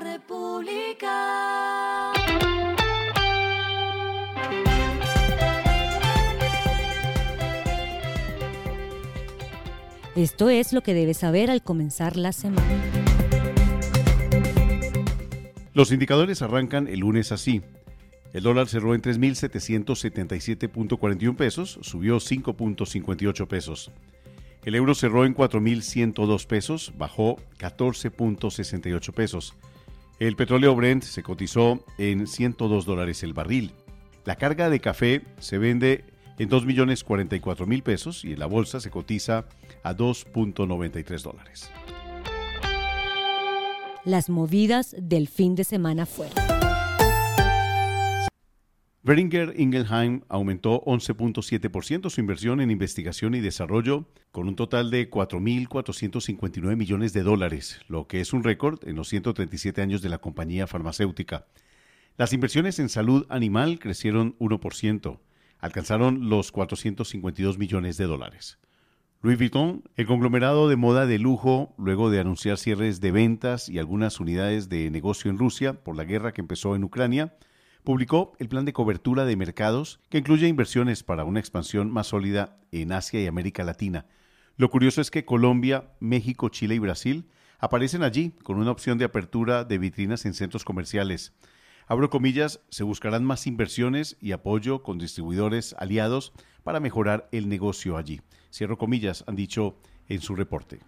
[0.00, 1.14] República.
[10.16, 12.66] Esto es lo que debes saber al comenzar la semana.
[15.74, 17.60] Los indicadores arrancan el lunes así.
[18.32, 23.90] El dólar cerró en 3.777.41 pesos, subió 5.58 pesos.
[24.64, 29.54] El euro cerró en 4.102 pesos, bajó 14.68 pesos.
[30.18, 33.72] El petróleo Brent se cotizó en 102 dólares el barril.
[34.24, 36.04] La carga de café se vende
[36.38, 39.46] en 2.044.000 pesos y en la bolsa se cotiza
[39.84, 41.70] a 2.93 dólares.
[44.04, 46.47] Las movidas del fin de semana fueron.
[49.08, 56.76] Beringer Ingelheim aumentó 11.7% su inversión en investigación y desarrollo con un total de 4.459
[56.76, 60.66] millones de dólares, lo que es un récord en los 137 años de la compañía
[60.66, 61.46] farmacéutica.
[62.18, 65.18] Las inversiones en salud animal crecieron 1%,
[65.58, 68.58] alcanzaron los 452 millones de dólares.
[69.22, 73.78] Louis Vuitton, el conglomerado de moda de lujo, luego de anunciar cierres de ventas y
[73.78, 77.32] algunas unidades de negocio en Rusia por la guerra que empezó en Ucrania,
[77.88, 82.58] publicó el plan de cobertura de mercados que incluye inversiones para una expansión más sólida
[82.70, 84.04] en Asia y América Latina.
[84.58, 89.06] Lo curioso es que Colombia, México, Chile y Brasil aparecen allí con una opción de
[89.06, 91.32] apertura de vitrinas en centros comerciales.
[91.86, 97.96] Abro comillas, se buscarán más inversiones y apoyo con distribuidores aliados para mejorar el negocio
[97.96, 98.20] allí.
[98.52, 99.78] Cierro comillas, han dicho
[100.10, 100.80] en su reporte.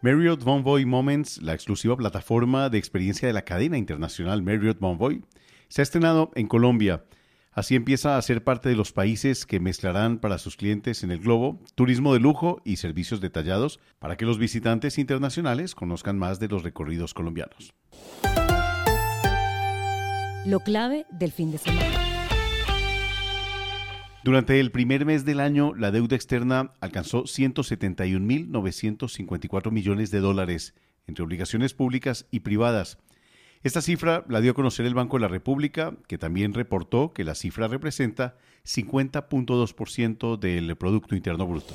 [0.00, 5.24] Marriott Bonvoy Moments, la exclusiva plataforma de experiencia de la cadena internacional Marriott Bonvoy,
[5.68, 7.04] se ha estrenado en Colombia.
[7.50, 11.18] Así empieza a ser parte de los países que mezclarán para sus clientes en el
[11.18, 16.46] globo turismo de lujo y servicios detallados para que los visitantes internacionales conozcan más de
[16.46, 17.74] los recorridos colombianos.
[20.46, 22.07] Lo clave del fin de semana.
[24.28, 30.74] Durante el primer mes del año, la deuda externa alcanzó 171.954 millones de dólares
[31.06, 32.98] entre obligaciones públicas y privadas.
[33.62, 37.24] Esta cifra la dio a conocer el Banco de la República, que también reportó que
[37.24, 38.36] la cifra representa
[38.66, 41.74] 50.2% del Producto Interno Bruto.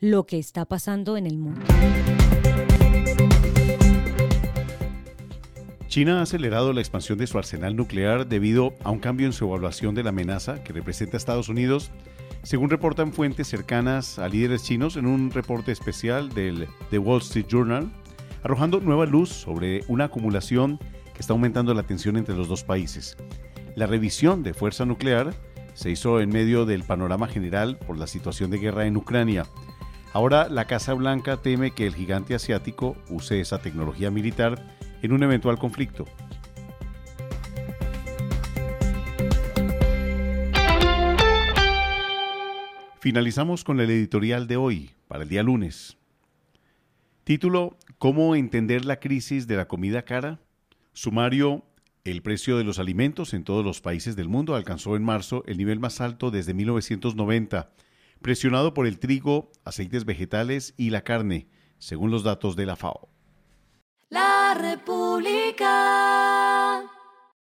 [0.00, 1.60] Lo que está pasando en el mundo.
[5.94, 9.44] China ha acelerado la expansión de su arsenal nuclear debido a un cambio en su
[9.44, 11.92] evaluación de la amenaza que representa a Estados Unidos,
[12.42, 17.46] según reportan fuentes cercanas a líderes chinos en un reporte especial del The Wall Street
[17.48, 17.92] Journal,
[18.42, 20.80] arrojando nueva luz sobre una acumulación
[21.14, 23.16] que está aumentando la tensión entre los dos países.
[23.76, 25.32] La revisión de fuerza nuclear
[25.74, 29.46] se hizo en medio del panorama general por la situación de guerra en Ucrania.
[30.12, 35.22] Ahora la Casa Blanca teme que el gigante asiático use esa tecnología militar en un
[35.22, 36.06] eventual conflicto.
[43.00, 45.98] Finalizamos con el editorial de hoy, para el día lunes.
[47.24, 50.40] Título, ¿Cómo entender la crisis de la comida cara?
[50.94, 51.66] Sumario,
[52.04, 55.58] el precio de los alimentos en todos los países del mundo alcanzó en marzo el
[55.58, 57.70] nivel más alto desde 1990,
[58.22, 63.13] presionado por el trigo, aceites vegetales y la carne, según los datos de la FAO.
[64.14, 65.66] La República.